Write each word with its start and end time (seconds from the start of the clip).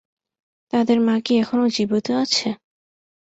তাদের 0.73 0.97
মা 0.99 1.15
কি 1.25 1.33
এখনো 1.41 1.65
জীবিত 1.75 2.07
আছে? 2.23 2.47